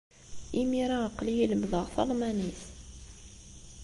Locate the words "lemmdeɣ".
1.51-1.85